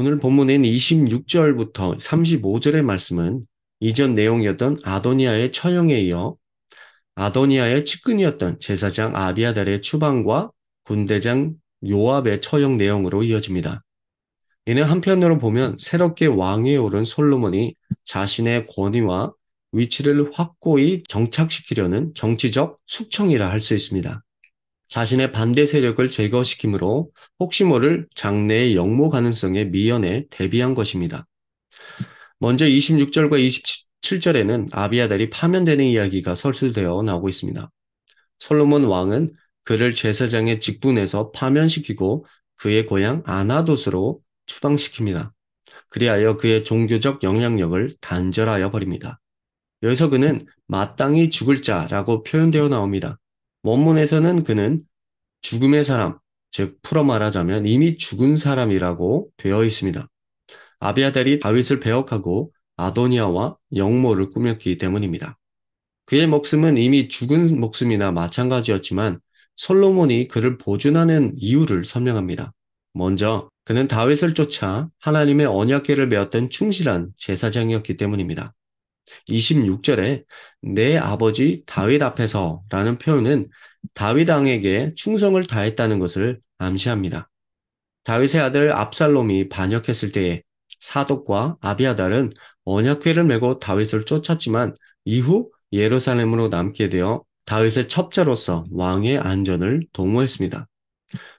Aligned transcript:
오늘 0.00 0.18
본문인 0.18 0.62
26절부터 0.62 2.00
35절의 2.00 2.82
말씀은 2.82 3.46
이전 3.80 4.14
내용이었던 4.14 4.78
아도니아의 4.82 5.52
처형에 5.52 6.00
이어 6.00 6.36
아도니아의 7.16 7.84
측근이었던 7.84 8.60
제사장 8.60 9.14
아비아달의 9.14 9.82
추방과 9.82 10.52
군대장 10.84 11.52
요압의 11.86 12.40
처형 12.40 12.78
내용으로 12.78 13.24
이어집니다. 13.24 13.84
이는 14.64 14.84
한편으로 14.84 15.36
보면 15.36 15.76
새롭게 15.78 16.24
왕위에 16.24 16.78
오른 16.78 17.04
솔로몬이 17.04 17.74
자신의 18.06 18.68
권위와 18.68 19.34
위치를 19.72 20.30
확고히 20.32 21.02
정착시키려는 21.08 22.14
정치적 22.14 22.78
숙청이라 22.86 23.50
할 23.50 23.60
수 23.60 23.74
있습니다. 23.74 24.22
자신의 24.90 25.30
반대 25.30 25.66
세력을 25.66 26.10
제거시키므로 26.10 27.12
혹시 27.38 27.62
모를 27.62 28.08
장래의 28.16 28.74
영모 28.74 29.08
가능성에 29.08 29.66
미연에 29.66 30.26
대비한 30.30 30.74
것입니다. 30.74 31.26
먼저 32.40 32.66
26절과 32.66 33.38
27절에는 34.02 34.68
아비아달이 34.72 35.30
파면되는 35.30 35.84
이야기가 35.84 36.34
설수되어 36.34 37.02
나오고 37.02 37.28
있습니다. 37.28 37.70
솔로몬 38.40 38.84
왕은 38.84 39.30
그를 39.62 39.94
제사장의 39.94 40.58
직분에서 40.58 41.30
파면시키고 41.30 42.26
그의 42.56 42.86
고향 42.86 43.22
아나돗으로 43.26 44.20
추방시킵니다. 44.46 45.30
그리하여 45.88 46.36
그의 46.36 46.64
종교적 46.64 47.22
영향력을 47.22 47.92
단절하여 48.00 48.72
버립니다. 48.72 49.20
여기서 49.84 50.10
그는 50.10 50.44
마땅히 50.66 51.30
죽을 51.30 51.62
자라고 51.62 52.24
표현되어 52.24 52.68
나옵니다. 52.68 53.18
원문에서는 53.62 54.42
그는 54.42 54.82
죽음의 55.42 55.84
사람, 55.84 56.18
즉 56.50 56.78
풀어 56.82 57.04
말하자면 57.04 57.66
이미 57.66 57.96
죽은 57.96 58.36
사람이라고 58.36 59.30
되어 59.36 59.64
있습니다. 59.64 60.06
아비아달이 60.80 61.38
다윗을 61.40 61.80
배역하고 61.80 62.52
아도니아와 62.76 63.56
영모를 63.76 64.30
꾸몄기 64.30 64.78
때문입니다. 64.78 65.38
그의 66.06 66.26
목숨은 66.26 66.76
이미 66.76 67.08
죽은 67.08 67.60
목숨이나 67.60 68.10
마찬가지였지만 68.10 69.20
솔로몬이 69.56 70.26
그를 70.26 70.56
보존하는 70.58 71.34
이유를 71.36 71.84
설명합니다. 71.84 72.52
먼저 72.94 73.48
그는 73.64 73.86
다윗을 73.86 74.34
쫓아 74.34 74.88
하나님의 74.98 75.46
언약궤를 75.46 76.08
메었던 76.08 76.50
충실한 76.50 77.12
제사장이었기 77.16 77.96
때문입니다. 77.96 78.54
26절에 79.28 80.24
내 80.62 80.96
아버지 80.96 81.62
다윗 81.66 82.02
앞에서 82.02 82.62
라는 82.68 82.98
표현은 82.98 83.48
다윗 83.94 84.28
왕에게 84.28 84.94
충성을 84.94 85.42
다했다는 85.46 85.98
것을 85.98 86.40
암시합니다. 86.58 87.28
다윗의 88.04 88.40
아들 88.40 88.72
압살롬이 88.72 89.48
반역했을 89.48 90.12
때에 90.12 90.42
사독과 90.80 91.58
아비아달은 91.60 92.30
언약궤를 92.64 93.24
메고 93.24 93.58
다윗을 93.58 94.04
쫓았지만 94.04 94.74
이후 95.04 95.50
예루살렘으로 95.72 96.48
남게 96.48 96.88
되어 96.88 97.24
다윗의 97.44 97.88
첩자로서 97.88 98.66
왕의 98.72 99.18
안전을 99.18 99.86
도모했습니다. 99.92 100.68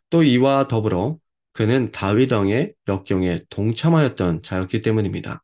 또 0.10 0.24
이와 0.24 0.68
더불어 0.68 1.18
그는 1.54 1.92
다윗 1.92 2.32
왕의 2.32 2.74
역경에 2.88 3.42
동참하였던 3.50 4.42
자였기 4.42 4.82
때문입니다. 4.82 5.44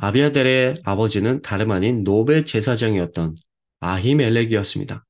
아비아델의 0.00 0.82
아버지는 0.84 1.42
다름 1.42 1.72
아닌 1.72 2.04
노베 2.04 2.44
제사장이었던 2.44 3.34
아히멜렉이었습니다. 3.80 5.04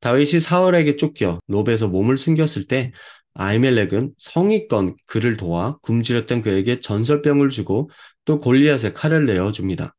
다윗이 0.00 0.40
사울에게 0.40 0.96
쫓겨 0.96 1.38
노베에서 1.46 1.86
몸을 1.86 2.18
숨겼을 2.18 2.66
때 2.66 2.90
아히멜렉은 3.34 4.14
성의껏 4.18 4.96
그를 5.06 5.36
도와 5.36 5.78
굶주렸던 5.82 6.42
그에게 6.42 6.80
전설병을 6.80 7.50
주고 7.50 7.88
또 8.24 8.38
골리앗의 8.38 8.94
칼을 8.94 9.26
내어줍니다. 9.26 9.94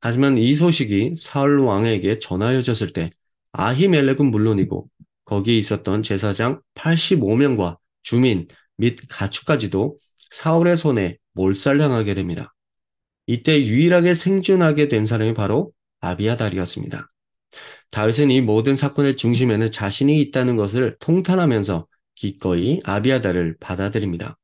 하지만 0.00 0.38
이 0.38 0.54
소식이 0.54 1.14
사울 1.16 1.58
왕에게 1.58 2.20
전하여졌을 2.20 2.92
때 2.92 3.10
아히멜렉은 3.50 4.24
물론이고 4.30 4.88
거기에 5.24 5.56
있었던 5.56 6.02
제사장 6.02 6.60
85명과 6.76 7.76
주민 8.04 8.46
및 8.76 9.00
가축까지도 9.08 9.98
사울의 10.30 10.76
손에 10.76 11.16
몰살당하게 11.32 12.14
됩니다. 12.14 12.54
이때 13.28 13.62
유일하게 13.62 14.14
생존하게 14.14 14.88
된 14.88 15.04
사람이 15.04 15.34
바로 15.34 15.70
아비아달이었습니다. 16.00 17.12
다윗은 17.90 18.30
이 18.30 18.40
모든 18.40 18.74
사건의 18.74 19.16
중심에는 19.16 19.70
자신이 19.70 20.18
있다는 20.22 20.56
것을 20.56 20.96
통탄하면서 20.98 21.86
기꺼이 22.14 22.80
아비아달을 22.84 23.58
받아들입니다. 23.60 24.38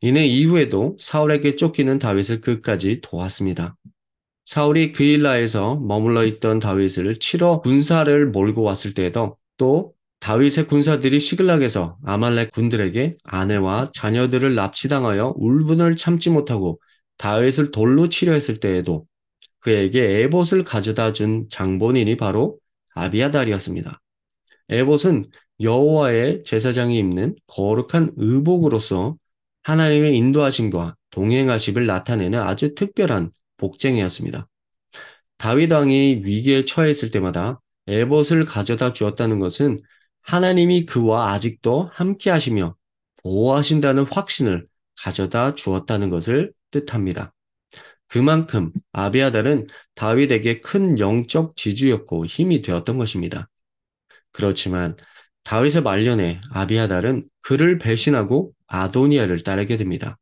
이는 0.00 0.24
이후에도 0.24 0.96
사울에게 0.98 1.56
쫓기는 1.56 1.98
다윗을 1.98 2.40
끝까지 2.40 3.02
도왔습니다. 3.02 3.76
사울이 4.46 4.92
그일라에서 4.92 5.76
머물러 5.76 6.24
있던 6.24 6.60
다윗을 6.60 7.16
치러 7.16 7.60
군사를 7.60 8.26
몰고 8.30 8.62
왔을 8.62 8.94
때에도 8.94 9.36
또 9.58 9.92
다윗의 10.20 10.66
군사들이 10.68 11.20
시글락에서 11.20 11.98
아말렉 12.06 12.52
군들에게 12.52 13.18
아내와 13.24 13.90
자녀들을 13.92 14.54
납치당하여 14.54 15.34
울분을 15.36 15.96
참지 15.96 16.30
못하고 16.30 16.80
다윗을 17.18 17.70
돌로 17.70 18.08
치려했을 18.08 18.58
때에도 18.60 19.06
그에게 19.60 20.22
에봇을 20.22 20.64
가져다 20.64 21.12
준 21.12 21.48
장본인이 21.50 22.16
바로 22.16 22.58
아비아달이었습니다. 22.94 24.00
에봇은 24.70 25.26
여호와의 25.60 26.44
제사장이 26.44 26.96
입는 26.98 27.34
거룩한 27.46 28.12
의복으로서 28.16 29.16
하나님의 29.62 30.16
인도하심과 30.16 30.96
동행하심을 31.10 31.86
나타내는 31.86 32.38
아주 32.38 32.74
특별한 32.74 33.30
복쟁이였습니다. 33.56 34.48
다윗 35.36 35.72
왕이 35.72 36.22
위기에 36.24 36.64
처했을 36.64 37.10
때마다 37.10 37.60
에봇을 37.86 38.44
가져다 38.44 38.92
주었다는 38.92 39.40
것은 39.40 39.78
하나님이 40.22 40.84
그와 40.84 41.32
아직도 41.32 41.90
함께 41.92 42.30
하시며 42.30 42.76
보호하신다는 43.22 44.04
확신을 44.04 44.66
가져다 44.96 45.54
주었다는 45.54 46.10
것을 46.10 46.52
뜻합니다. 46.70 47.32
그만큼 48.08 48.72
아비아달은 48.92 49.66
다윗에게 49.94 50.60
큰 50.60 50.98
영적 50.98 51.56
지주였고 51.56 52.26
힘이 52.26 52.62
되었던 52.62 52.96
것입니다. 52.96 53.48
그렇지만 54.32 54.96
다윗의 55.44 55.82
말년에 55.82 56.40
아비아달은 56.52 57.26
그를 57.42 57.78
배신하고 57.78 58.52
아도니아를 58.66 59.42
따르게 59.42 59.76
됩니다. 59.76 60.18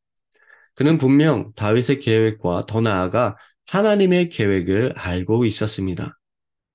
그는 0.74 0.98
분명 0.98 1.52
다윗의 1.54 2.00
계획과 2.00 2.66
더 2.66 2.80
나아가 2.80 3.36
하나님의 3.66 4.28
계획을 4.28 4.92
알고 4.96 5.44
있었습니다. 5.44 6.18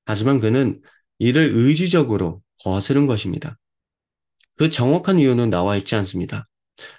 하지만 0.06 0.40
그는 0.40 0.82
이를 1.20 1.50
의지적으로 1.54 2.42
거스른 2.64 3.06
것입니다. 3.06 3.58
그 4.58 4.70
정확한 4.70 5.20
이유는 5.20 5.50
나와 5.50 5.78
있지 5.78 5.96
않습니다. 5.96 6.48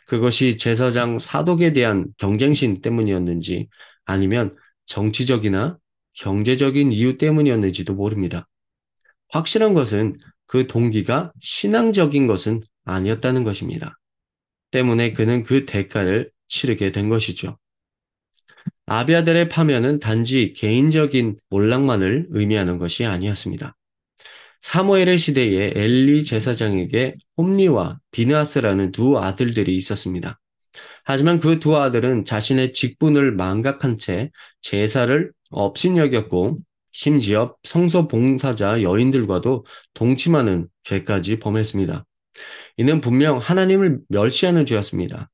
그것이 0.06 0.56
제사장 0.56 1.18
사독에 1.18 1.72
대한 1.72 2.06
경쟁심 2.18 2.80
때문이었는지 2.80 3.68
아니면 4.04 4.54
정치적이나 4.86 5.78
경제적인 6.14 6.92
이유 6.92 7.18
때문이었는지도 7.18 7.94
모릅니다. 7.94 8.48
확실한 9.30 9.74
것은 9.74 10.14
그 10.46 10.66
동기가 10.66 11.32
신앙적인 11.40 12.26
것은 12.26 12.60
아니었다는 12.84 13.44
것입니다. 13.44 13.98
때문에 14.70 15.12
그는 15.12 15.42
그 15.42 15.64
대가를 15.64 16.30
치르게 16.48 16.92
된 16.92 17.08
것이죠. 17.08 17.58
아비아델의 18.86 19.48
파면은 19.48 20.00
단지 20.00 20.52
개인적인 20.52 21.36
몰락만을 21.48 22.26
의미하는 22.30 22.78
것이 22.78 23.06
아니었습니다. 23.06 23.76
사무엘의 24.62 25.18
시대에 25.18 25.72
엘리 25.74 26.24
제사장에게 26.24 27.16
홈니와 27.36 27.98
비느아스라는 28.12 28.92
두 28.92 29.18
아들들이 29.18 29.76
있었습니다. 29.76 30.38
하지만 31.04 31.40
그 31.40 31.58
두 31.58 31.76
아들은 31.76 32.24
자신의 32.24 32.72
직분을 32.72 33.32
망각한 33.32 33.98
채 33.98 34.30
제사를 34.60 35.32
업신여겼고 35.50 36.58
심지어 36.92 37.56
성소 37.64 38.06
봉사자 38.06 38.82
여인들과도 38.82 39.66
동침하는 39.94 40.68
죄까지 40.84 41.38
범했습니다. 41.40 42.04
이는 42.76 43.00
분명 43.00 43.38
하나님을 43.38 43.98
멸시하는 44.08 44.64
죄였습니다. 44.64 45.28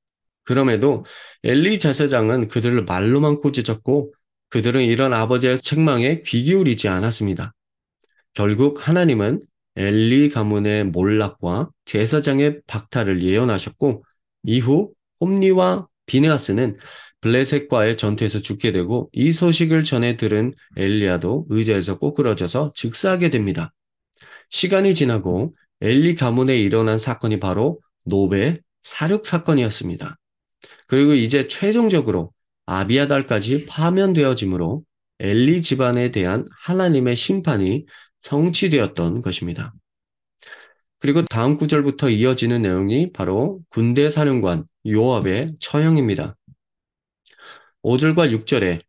그럼에도 0.45 1.05
엘리 1.43 1.79
제사장은 1.79 2.49
그들을 2.49 2.85
말로만 2.85 3.41
꾸짖었고 3.41 4.15
그들은 4.49 4.83
이런 4.83 5.13
아버지의 5.13 5.61
책망에 5.61 6.23
귀 6.23 6.43
기울이지 6.45 6.89
않았습니다. 6.89 7.53
결국 8.35 8.87
하나님은 8.87 9.41
엘리 9.77 10.31
가문의 10.31 10.85
몰락과 10.85 11.71
제사장의 11.85 12.63
박탈을 12.67 13.23
예언하셨고 13.23 14.05
이후 14.45 14.93
홈리와 15.21 15.87
비네아스는 16.07 16.79
블레셋과의 17.21 17.97
전투에서 17.97 18.41
죽게 18.41 18.73
되고 18.73 19.11
이 19.13 19.33
소식을 19.33 19.85
전해 19.85 20.17
들은 20.17 20.53
엘리야도 20.77 21.47
의자에서 21.49 21.99
꼬꾸러져서 21.99 22.73
즉사하게 22.75 23.31
됩니다. 23.31 23.73
시간이 24.51 24.95
지나고 24.95 25.55
엘리 25.81 26.15
가문에 26.15 26.57
일어난 26.57 26.99
사건이 26.99 27.41
바로 27.41 27.81
노베 28.05 28.61
사륙 28.83 29.27
사건이었습니다. 29.27 30.17
그리고 30.87 31.13
이제 31.15 31.49
최종적으로 31.49 32.33
아비아달까지 32.67 33.67
파면되어지므로 33.67 34.83
엘리 35.21 35.63
집안에 35.63 36.11
대한 36.11 36.47
하나님의 36.63 37.17
심판이 37.17 37.87
성취되었던 38.23 39.23
것입니다. 39.23 39.75
그리고 40.99 41.23
다음 41.23 41.57
구절부터 41.57 42.11
이어지는 42.11 42.63
내용이 42.63 43.13
바로 43.13 43.61
군대 43.71 44.11
사령관 44.11 44.65
요압의 44.87 45.55
처형입니다. 45.61 46.37
5절과 47.83 48.33
6절에 48.33 48.81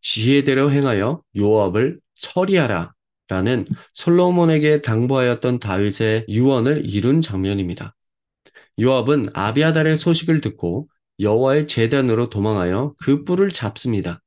지혜대로 0.00 0.72
행하여 0.72 1.22
요압을 1.36 2.00
처리하라 2.16 2.92
라는 3.28 3.66
솔로몬에게 3.94 4.82
당부하였던 4.82 5.60
다윗의 5.60 6.26
유언을 6.28 6.84
이룬 6.84 7.20
장면입니다. 7.20 7.94
요압은 8.80 9.28
아비아달의 9.32 9.96
소식을 9.96 10.40
듣고 10.40 10.88
여호와의 11.20 11.68
재단으로 11.68 12.30
도망하여 12.30 12.94
그 12.98 13.24
뿔을 13.24 13.50
잡습니다. 13.50 14.20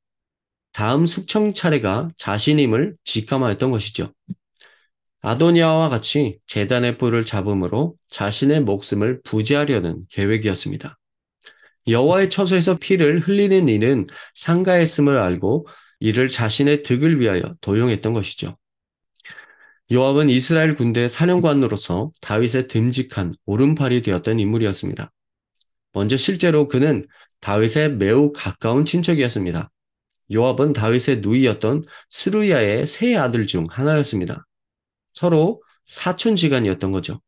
다음 0.72 1.06
숙청 1.06 1.54
차례가 1.54 2.10
자신임을 2.18 2.96
직감하였던 3.04 3.72
것이죠. 3.72 4.12
아도니아와 5.26 5.90
같이 5.90 6.38
재단의 6.46 7.00
뿔을 7.00 7.26
잡음으로 7.26 7.96
자신의 8.10 8.62
목숨을 8.62 9.22
부지하려는 9.24 10.06
계획이었습니다. 10.10 11.00
여호와의 11.88 12.30
처소에서 12.30 12.78
피를 12.78 13.22
흘리는 13.22 13.68
일은 13.68 14.06
상가했음을 14.36 15.18
알고 15.18 15.68
이를 16.00 16.28
자신의 16.28 16.84
득을 16.84 17.20
위하여 17.20 17.42
도용했던 17.62 18.14
것이죠. 18.14 18.56
요압은 19.92 20.30
이스라엘 20.30 20.76
군대 20.76 21.08
사령관으로서 21.08 22.12
다윗의 22.22 22.68
듬직한 22.68 23.34
오른팔이 23.48 24.04
되었던 24.04 24.40
인물이었습니다. 24.40 25.12
먼저 25.94 26.18
실제로 26.18 26.68
그는 26.68 27.04
다윗의 27.42 27.96
매우 27.96 28.32
가까운 28.32 28.86
친척이었습니다. 28.86 29.72
요압은 30.32 30.74
다윗의 30.74 31.22
누이였던 31.22 31.84
스루야의 32.10 32.86
세 32.86 33.16
아들 33.16 33.48
중 33.48 33.66
하나였습니다. 33.72 34.46
서로 35.16 35.64
사촌지간이었던 35.88 36.92
거죠. 36.92 37.22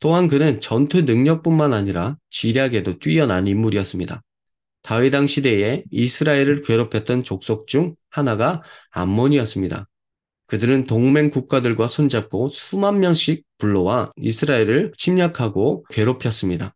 또한 0.00 0.26
그는 0.26 0.60
전투 0.60 1.02
능력뿐만 1.02 1.74
아니라 1.74 2.16
지략에도 2.30 2.98
뛰어난 2.98 3.46
인물이었습니다. 3.46 4.22
다윗당 4.82 5.26
시대에 5.26 5.84
이스라엘을 5.90 6.62
괴롭혔던 6.62 7.22
족속 7.24 7.66
중 7.66 7.94
하나가 8.08 8.62
암몬이었습니다. 8.92 9.86
그들은 10.46 10.86
동맹 10.86 11.30
국가들과 11.30 11.86
손잡고 11.86 12.48
수만 12.48 12.98
명씩 13.00 13.44
불러와 13.58 14.12
이스라엘을 14.16 14.94
침략하고 14.96 15.84
괴롭혔습니다. 15.90 16.74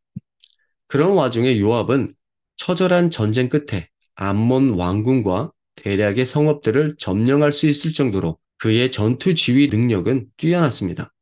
그런 0.86 1.12
와중에 1.12 1.58
요압은 1.58 2.12
처절한 2.56 3.10
전쟁 3.10 3.48
끝에 3.48 3.88
암몬 4.16 4.74
왕궁과 4.74 5.50
대략의 5.76 6.26
성읍들을 6.26 6.96
점령할 6.98 7.50
수 7.50 7.66
있을 7.66 7.94
정도로 7.94 8.38
그의 8.64 8.90
전투 8.90 9.34
지휘 9.34 9.66
능력은 9.66 10.28
뛰어났습니다. 10.38 11.12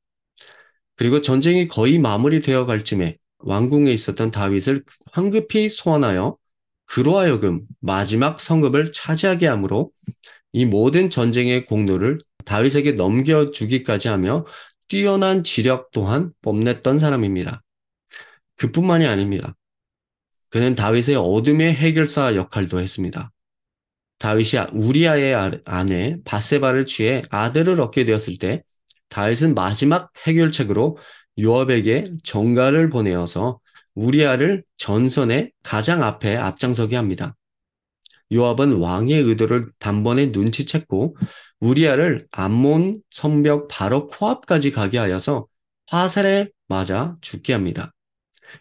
그리고 0.94 1.20
전쟁이 1.22 1.66
거의 1.66 1.98
마무리되어 1.98 2.66
갈 2.66 2.84
쯤에 2.84 3.16
왕궁에 3.38 3.92
있었던 3.92 4.30
다윗을 4.30 4.84
황급히 5.10 5.68
소환하여 5.68 6.36
그로 6.84 7.18
하여금 7.18 7.62
마지막 7.80 8.38
성읍을 8.38 8.92
차지하게 8.92 9.48
하므로 9.48 9.90
이 10.52 10.66
모든 10.66 11.10
전쟁의 11.10 11.66
공로를 11.66 12.18
다윗에게 12.44 12.92
넘겨주기까지 12.92 14.06
하며 14.06 14.46
뛰어난 14.86 15.42
지력 15.42 15.90
또한 15.90 16.30
뽐냈던 16.42 17.00
사람입니다. 17.00 17.64
그뿐만이 18.54 19.04
아닙니다. 19.04 19.56
그는 20.48 20.76
다윗의 20.76 21.16
어둠의 21.16 21.74
해결사 21.74 22.36
역할도 22.36 22.78
했습니다. 22.78 23.31
다윗이 24.22 24.66
우리아의 24.72 25.60
아내 25.64 26.16
바세바를 26.24 26.86
취해 26.86 27.22
아들을 27.28 27.80
얻게 27.80 28.04
되었을 28.04 28.38
때 28.38 28.62
다윗은 29.08 29.54
마지막 29.54 30.12
해결책으로 30.24 30.96
요압에게 31.40 32.04
정가를 32.22 32.88
보내어서 32.88 33.58
우리아를 33.96 34.62
전선의 34.76 35.50
가장 35.64 36.04
앞에 36.04 36.36
앞장서게 36.36 36.94
합니다. 36.94 37.34
요압은 38.32 38.74
왕의 38.74 39.22
의도를 39.22 39.66
단번에 39.80 40.30
눈치챘고 40.30 41.16
우리아를 41.58 42.28
암몬 42.30 43.02
성벽 43.10 43.66
바로 43.66 44.06
코앞까지 44.06 44.70
가게 44.70 44.98
하여서 44.98 45.48
화살에 45.88 46.48
맞아 46.68 47.16
죽게 47.22 47.54
합니다. 47.54 47.92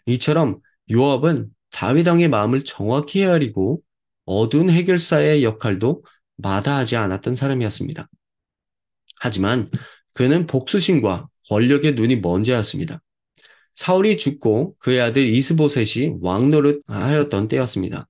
이처럼 0.07 0.59
요압은 0.91 1.51
다윗 1.69 2.07
왕의 2.07 2.29
마음을 2.29 2.63
정확히 2.63 3.21
헤아리고 3.21 3.83
어두운 4.39 4.69
해결사의 4.69 5.43
역할도 5.43 6.03
마다하지 6.37 6.95
않았던 6.95 7.35
사람이었습니다. 7.35 8.07
하지만 9.19 9.69
그는 10.13 10.47
복수심과 10.47 11.27
권력의 11.49 11.95
눈이 11.95 12.17
먼 12.17 12.43
자였습니다. 12.43 13.01
사울이 13.75 14.17
죽고 14.17 14.75
그의 14.79 15.01
아들 15.01 15.27
이스보셋이 15.27 16.17
왕노릇 16.21 16.83
하였던 16.87 17.47
때였습니다. 17.47 18.07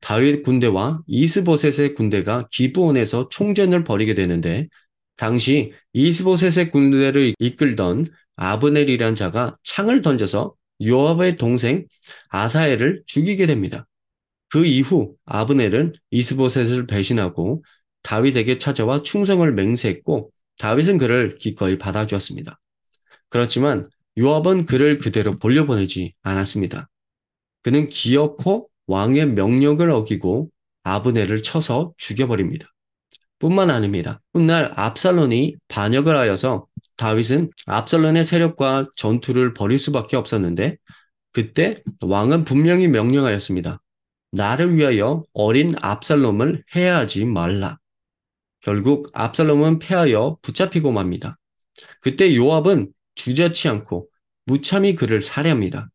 다윗 0.00 0.42
군대와 0.42 1.02
이스보셋의 1.06 1.94
군대가 1.94 2.48
기브온에서 2.50 3.28
총전을 3.30 3.84
벌이게 3.84 4.14
되는데 4.14 4.68
당시 5.16 5.72
이스보셋의 5.92 6.70
군대를 6.70 7.34
이끌던 7.38 8.06
아브넬이란 8.36 9.14
자가 9.14 9.56
창을 9.62 10.00
던져서 10.00 10.54
요압의 10.82 11.36
동생 11.36 11.86
아사엘을 12.30 13.02
죽이게 13.06 13.46
됩니다. 13.46 13.86
그 14.50 14.66
이후 14.66 15.14
아브넬은 15.26 15.94
이스보셋을 16.10 16.86
배신하고 16.86 17.62
다윗에게 18.02 18.58
찾아와 18.58 19.02
충성을 19.02 19.50
맹세했고 19.52 20.30
다윗은 20.58 20.98
그를 20.98 21.36
기꺼이 21.36 21.78
받아주었습니다. 21.78 22.58
그렇지만 23.28 23.86
요압은 24.18 24.66
그를 24.66 24.98
그대로 24.98 25.38
돌려보내지 25.38 26.14
않았습니다. 26.22 26.88
그는 27.62 27.88
기어코 27.88 28.68
왕의 28.86 29.26
명령을 29.28 29.90
어기고 29.90 30.50
아브넬을 30.82 31.42
쳐서 31.42 31.92
죽여버립니다. 31.96 32.66
뿐만 33.38 33.70
아닙니다. 33.70 34.20
훗날 34.34 34.72
압살론이 34.74 35.56
반역을 35.68 36.16
하여서 36.16 36.66
다윗은 36.96 37.50
압살론의 37.66 38.24
세력과 38.24 38.88
전투를 38.96 39.54
벌일 39.54 39.78
수밖에 39.78 40.16
없었는데 40.16 40.76
그때 41.32 41.80
왕은 42.02 42.44
분명히 42.44 42.88
명령하였습니다. 42.88 43.80
나를 44.32 44.76
위하여 44.76 45.24
어린 45.32 45.74
압살롬을 45.80 46.64
해야하지 46.74 47.24
말라. 47.24 47.78
결국 48.60 49.10
압살롬은 49.12 49.78
패하여 49.78 50.38
붙잡히고 50.42 50.92
맙니다. 50.92 51.38
그때 52.00 52.34
요압은 52.36 52.92
주저치 53.14 53.68
않고 53.68 54.08
무참히 54.44 54.94
그를 54.94 55.22
살해합니다. 55.22 55.88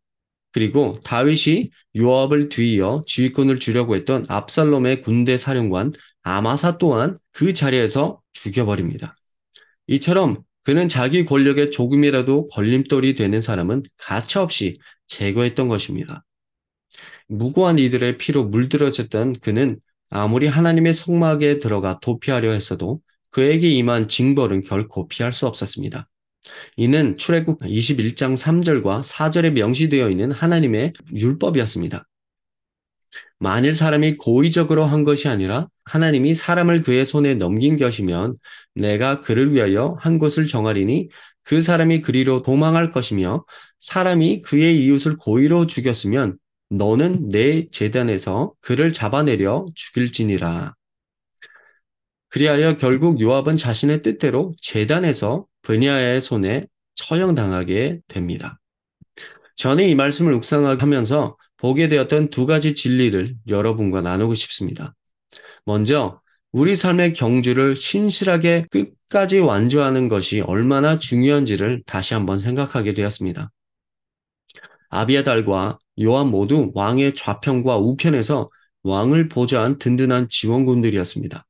그리고 0.51 0.99
다윗이 1.03 1.69
요압을 1.97 2.49
뒤이어 2.49 3.03
지휘권을 3.05 3.59
주려고 3.59 3.95
했던 3.95 4.23
압살롬의 4.27 5.01
군대 5.01 5.37
사령관 5.37 5.91
아마사 6.23 6.77
또한 6.77 7.17
그 7.31 7.53
자리에서 7.53 8.21
죽여버립니다. 8.33 9.15
이처럼 9.87 10.43
그는 10.63 10.87
자기 10.87 11.25
권력에 11.25 11.69
조금이라도 11.69 12.47
걸림돌이 12.47 13.13
되는 13.15 13.41
사람은 13.41 13.83
가차없이 13.97 14.75
제거했던 15.07 15.67
것입니다. 15.67 16.23
무고한 17.27 17.79
이들의 17.79 18.17
피로 18.17 18.45
물들어졌던 18.45 19.39
그는 19.41 19.79
아무리 20.09 20.47
하나님의 20.47 20.93
성막에 20.93 21.59
들어가 21.59 21.99
도피하려 22.01 22.51
했어도 22.51 23.01
그에게 23.31 23.69
임한 23.69 24.07
징벌은 24.07 24.61
결코 24.63 25.07
피할 25.07 25.33
수 25.33 25.47
없었습니다. 25.47 26.07
이는 26.77 27.17
출애굽 27.17 27.59
21장 27.61 28.35
3절과 28.37 29.01
4절에 29.03 29.51
명시되어 29.51 30.09
있는 30.09 30.31
하나님의 30.31 30.93
율법이었습니다. 31.13 32.07
만일 33.39 33.75
사람이 33.75 34.15
고의적으로 34.15 34.85
한 34.85 35.03
것이 35.03 35.27
아니라 35.27 35.67
하나님이 35.83 36.33
사람을 36.33 36.81
그의 36.81 37.05
손에 37.05 37.33
넘긴 37.33 37.75
것이면 37.77 38.35
내가 38.75 39.21
그를 39.21 39.53
위하여 39.53 39.97
한 39.99 40.17
곳을 40.19 40.47
정하리니 40.47 41.09
그 41.43 41.61
사람이 41.61 42.01
그리로 42.01 42.41
도망할 42.41 42.91
것이며 42.91 43.45
사람이 43.79 44.41
그의 44.41 44.83
이웃을 44.83 45.17
고의로 45.17 45.67
죽였으면 45.67 46.37
너는 46.69 47.29
내 47.29 47.67
재단에서 47.69 48.53
그를 48.61 48.91
잡아내려 48.91 49.67
죽일지니라. 49.75 50.73
그리하여 52.29 52.75
결국 52.75 53.21
요압은 53.21 53.55
자신의 53.55 54.01
뜻대로 54.01 54.53
재단에서 54.61 55.45
브니아의 55.61 56.21
손에 56.21 56.67
처형당하게 56.95 58.01
됩니다. 58.07 58.59
저는 59.55 59.85
이 59.85 59.95
말씀을 59.95 60.33
묵상하면서 60.33 61.37
보게 61.57 61.87
되었던 61.87 62.29
두 62.29 62.45
가지 62.45 62.75
진리를 62.75 63.35
여러분과 63.47 64.01
나누고 64.01 64.35
싶습니다. 64.35 64.93
먼저 65.63 66.21
우리 66.51 66.75
삶의 66.75 67.13
경주를 67.13 67.75
신실하게 67.75 68.65
끝까지 68.69 69.39
완주하는 69.39 70.09
것이 70.09 70.41
얼마나 70.41 70.99
중요한지를 70.99 71.83
다시 71.85 72.13
한번 72.13 72.39
생각하게 72.39 72.93
되었습니다. 72.93 73.51
아비아달과 74.89 75.79
요한 76.01 76.27
모두 76.27 76.71
왕의 76.73 77.15
좌편과 77.15 77.77
우편에서 77.77 78.49
왕을 78.83 79.29
보좌한 79.29 79.77
든든한 79.79 80.29
지원군들이었습니다. 80.29 81.45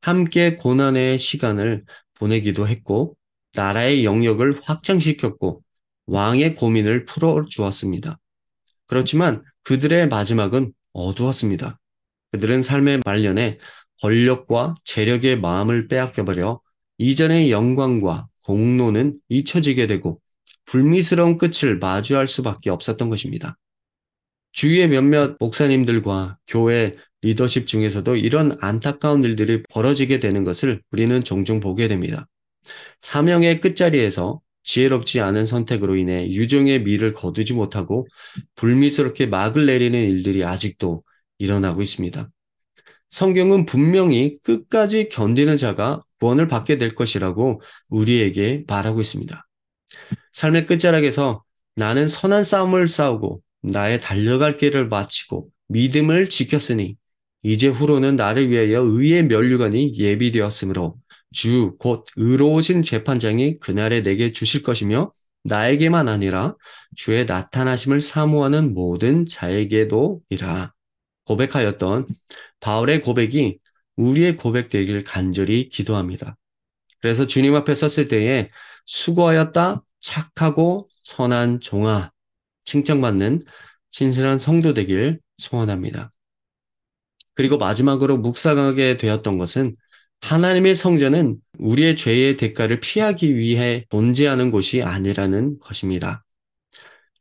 함께 0.00 0.56
고난의 0.56 1.18
시간을 1.18 1.84
보내기도 2.14 2.66
했고 2.66 3.16
나라의 3.54 4.04
영역을 4.04 4.60
확장시켰고 4.62 5.62
왕의 6.06 6.56
고민을 6.56 7.04
풀어주었습니다. 7.04 8.18
그렇지만 8.86 9.42
그들의 9.62 10.08
마지막은 10.08 10.72
어두웠습니다. 10.92 11.78
그들은 12.32 12.62
삶의 12.62 13.02
말년에 13.04 13.58
권력과 14.00 14.74
재력의 14.84 15.40
마음을 15.40 15.88
빼앗겨버려 15.88 16.60
이전의 16.98 17.50
영광과 17.50 18.26
공로는 18.44 19.18
잊혀지게 19.28 19.86
되고 19.86 20.20
불미스러운 20.66 21.38
끝을 21.38 21.78
마주할 21.78 22.28
수밖에 22.28 22.70
없었던 22.70 23.08
것입니다. 23.08 23.56
주위의 24.54 24.88
몇몇 24.88 25.36
목사님들과 25.40 26.38
교회 26.46 26.94
리더십 27.22 27.66
중에서도 27.66 28.16
이런 28.16 28.56
안타까운 28.60 29.24
일들이 29.24 29.62
벌어지게 29.70 30.20
되는 30.20 30.44
것을 30.44 30.80
우리는 30.90 31.24
종종 31.24 31.60
보게 31.60 31.88
됩니다. 31.88 32.26
사명의 33.00 33.60
끝자리에서 33.60 34.40
지혜롭지 34.62 35.20
않은 35.20 35.44
선택으로 35.44 35.96
인해 35.96 36.30
유종의 36.30 36.84
미를 36.84 37.12
거두지 37.12 37.52
못하고 37.52 38.06
불미스럽게 38.54 39.26
막을 39.26 39.66
내리는 39.66 39.98
일들이 39.98 40.44
아직도 40.44 41.02
일어나고 41.38 41.82
있습니다. 41.82 42.30
성경은 43.10 43.66
분명히 43.66 44.34
끝까지 44.42 45.08
견디는 45.08 45.56
자가 45.56 46.00
구원을 46.20 46.46
받게 46.48 46.78
될 46.78 46.94
것이라고 46.94 47.60
우리에게 47.88 48.64
말하고 48.66 49.00
있습니다. 49.00 49.46
삶의 50.32 50.66
끝자락에서 50.66 51.42
나는 51.76 52.06
선한 52.06 52.44
싸움을 52.44 52.88
싸우고 52.88 53.40
나의 53.64 54.00
달려갈 54.00 54.56
길을 54.56 54.88
마치고 54.88 55.48
믿음을 55.68 56.28
지켰으니 56.28 56.96
이제 57.42 57.68
후로는 57.68 58.16
나를 58.16 58.50
위하여 58.50 58.80
의의 58.82 59.24
면류관이 59.24 59.96
예비되었으므로 59.98 60.96
주 61.32 61.76
곧 61.78 62.04
의로우신 62.16 62.82
재판장이 62.82 63.58
그날에 63.58 64.02
내게 64.02 64.32
주실 64.32 64.62
것이며 64.62 65.12
나에게만 65.44 66.08
아니라 66.08 66.56
주의 66.96 67.24
나타나심을 67.26 68.00
사모하는 68.00 68.72
모든 68.74 69.26
자에게도이라 69.26 70.72
고백하였던 71.24 72.06
바울의 72.60 73.02
고백이 73.02 73.58
우리의 73.96 74.36
고백되길 74.36 75.04
간절히 75.04 75.68
기도합니다. 75.68 76.36
그래서 77.00 77.26
주님 77.26 77.54
앞에 77.54 77.74
섰을 77.74 78.08
때에 78.08 78.48
수고하였다 78.86 79.82
착하고 80.00 80.88
선한 81.04 81.60
종아 81.60 82.10
칭찬받는 82.64 83.44
신실한 83.90 84.38
성도 84.38 84.74
되길 84.74 85.20
소원합니다. 85.38 86.12
그리고 87.34 87.58
마지막으로 87.58 88.18
묵상하게 88.18 88.96
되었던 88.96 89.38
것은 89.38 89.76
하나님의 90.20 90.74
성전은 90.74 91.36
우리의 91.58 91.96
죄의 91.96 92.36
대가를 92.36 92.80
피하기 92.80 93.36
위해 93.36 93.84
존재하는 93.90 94.50
곳이 94.50 94.82
아니라는 94.82 95.58
것입니다. 95.58 96.24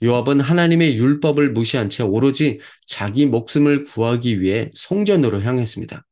요압은 0.02 0.40
하나님의 0.40 0.98
율법을 0.98 1.52
무시한 1.52 1.90
채 1.90 2.04
오로지 2.04 2.60
자기 2.86 3.26
목숨을 3.26 3.86
구하기 3.86 4.42
위해 4.42 4.70
성전으로 4.74 5.42
향했습니다. 5.42 6.06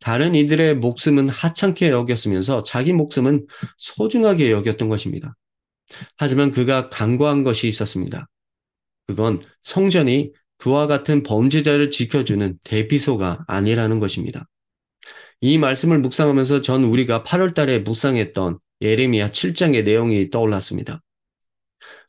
다른 0.00 0.34
이들의 0.34 0.76
목숨은 0.76 1.28
하찮게 1.28 1.90
여겼으면서 1.90 2.62
자기 2.62 2.92
목숨은 2.92 3.46
소중하게 3.78 4.50
여겼던 4.50 4.88
것입니다. 4.88 5.34
하지만 6.16 6.50
그가 6.50 6.88
간과한 6.90 7.42
것이 7.42 7.68
있었습니다. 7.68 8.28
그건 9.06 9.40
성전이 9.62 10.32
그와 10.58 10.86
같은 10.86 11.22
범죄자를 11.22 11.90
지켜주는 11.90 12.58
대피소가 12.64 13.44
아니라는 13.46 14.00
것입니다. 14.00 14.48
이 15.40 15.58
말씀을 15.58 15.98
묵상하면서 15.98 16.62
전 16.62 16.84
우리가 16.84 17.22
8월 17.22 17.54
달에 17.54 17.80
묵상했던 17.80 18.58
예레미야 18.80 19.30
7장의 19.30 19.84
내용이 19.84 20.30
떠올랐습니다. 20.30 21.02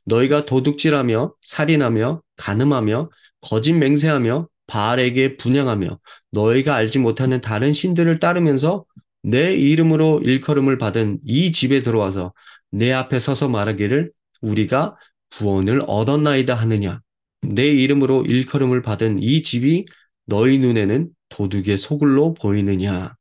너희가 0.06 0.46
도둑질하며 0.46 1.34
살인하며 1.42 2.22
간음하며 2.38 3.10
거짓 3.42 3.74
맹세하며 3.74 4.48
바알에게 4.68 5.38
분양하며 5.38 6.00
너희가 6.32 6.75
알지 6.75 7.00
못하는 7.00 7.42
다른 7.42 7.74
신들을 7.74 8.20
따르면서 8.20 8.86
내 9.22 9.54
이름으로 9.54 10.22
일컬음을 10.24 10.78
받은 10.78 11.20
이 11.25 11.52
집에 11.52 11.82
들어와서 11.82 12.34
내 12.72 12.92
앞에 12.92 13.20
서서 13.20 13.48
말하기를 13.50 14.12
우리가 14.42 14.96
구원을 15.38 15.82
얻었나이다 15.88 16.56
하느냐 16.56 17.01
내 17.42 17.68
이름으로 17.68 18.25
일컬음을 18.25 18.82
받은 18.82 19.22
이 19.22 19.44
집이 19.44 19.86
너희 20.25 20.58
눈에는 20.60 21.10
도둑의 21.30 21.77
소굴로 21.77 22.34
보이느냐 22.34 23.15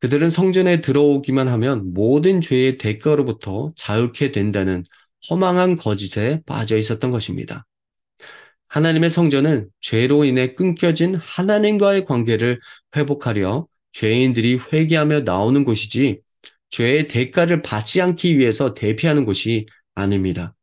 그들은 0.00 0.30
성전에 0.30 0.80
들어오기만 0.80 1.48
하면 1.48 1.94
모든 1.94 2.40
죄의 2.40 2.76
대가로부터 2.76 3.72
자유케 3.76 4.32
된다는 4.32 4.84
허망한 5.30 5.76
거짓에 5.76 6.40
빠져 6.44 6.76
있었던 6.76 7.12
것입니다. 7.12 7.64
하나님의 8.66 9.10
성전은 9.10 9.68
죄로 9.80 10.24
인해 10.24 10.54
끊겨진 10.54 11.14
하나님과의 11.14 12.04
관계를 12.04 12.58
회복하려 12.96 13.68
죄인들이 13.92 14.58
회개하며 14.72 15.20
나오는 15.20 15.64
곳이지 15.64 16.20
죄의 16.70 17.06
대가를 17.06 17.62
받지 17.62 18.00
않기 18.00 18.38
위해서 18.38 18.74
대피하는 18.74 19.24
곳이 19.24 19.66
아닙니다. 19.94 20.54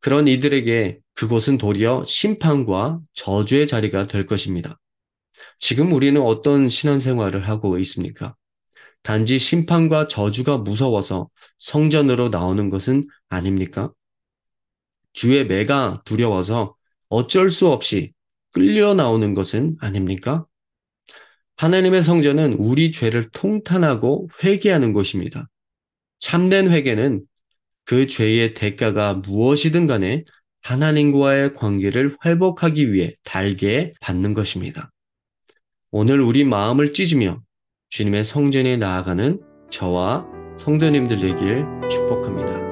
그런 0.00 0.28
이들에게 0.28 1.00
그곳은 1.14 1.58
도리어 1.58 2.04
심판과 2.04 3.00
저주의 3.14 3.66
자리가 3.66 4.06
될 4.06 4.26
것입니다. 4.26 4.78
지금 5.58 5.92
우리는 5.92 6.20
어떤 6.20 6.68
신앙생활을 6.68 7.48
하고 7.48 7.78
있습니까? 7.78 8.36
단지 9.02 9.38
심판과 9.38 10.08
저주가 10.08 10.58
무서워서 10.58 11.28
성전으로 11.56 12.28
나오는 12.28 12.70
것은 12.70 13.04
아닙니까? 13.28 13.92
주의 15.12 15.46
매가 15.46 16.02
두려워서 16.04 16.76
어쩔 17.08 17.50
수 17.50 17.68
없이 17.68 18.12
끌려 18.52 18.94
나오는 18.94 19.34
것은 19.34 19.76
아닙니까? 19.80 20.46
하나님의 21.56 22.02
성전은 22.02 22.54
우리 22.54 22.92
죄를 22.92 23.30
통탄하고 23.30 24.28
회개하는 24.44 24.92
곳입니다. 24.92 25.48
참된 26.20 26.70
회개는 26.70 27.24
그 27.88 28.06
죄의 28.06 28.52
대가가 28.52 29.14
무엇이든 29.14 29.86
간에 29.86 30.24
하나님과의 30.62 31.54
관계를 31.54 32.18
회복하기 32.22 32.92
위해 32.92 33.14
달게 33.24 33.92
받는 34.02 34.34
것입니다. 34.34 34.90
오늘 35.90 36.20
우리 36.20 36.44
마음을 36.44 36.92
찢으며 36.92 37.40
주님의 37.88 38.26
성전에 38.26 38.76
나아가는 38.76 39.40
저와 39.70 40.26
성도님들 40.58 41.18
되길 41.18 41.64
축복합니다. 41.90 42.67